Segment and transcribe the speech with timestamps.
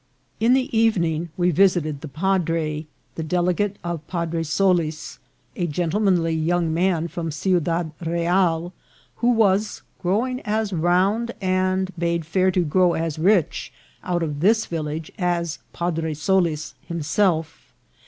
[0.39, 5.19] In the evening we visited the padre, the delegate of Padre Solis,
[5.55, 8.73] a gentlemanly young man from Ciudad Real,
[9.17, 13.71] who was growing as round, and bade fair to grow as rich
[14.03, 17.71] out of this village as Padre Solis himself.